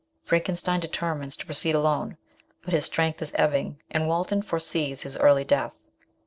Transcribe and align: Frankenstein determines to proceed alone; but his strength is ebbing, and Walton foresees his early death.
Frankenstein 0.23 0.79
determines 0.79 1.37
to 1.37 1.45
proceed 1.45 1.75
alone; 1.75 2.17
but 2.63 2.73
his 2.73 2.85
strength 2.85 3.21
is 3.21 3.35
ebbing, 3.35 3.79
and 3.91 4.07
Walton 4.07 4.41
foresees 4.41 5.03
his 5.03 5.15
early 5.17 5.43
death. 5.43 5.85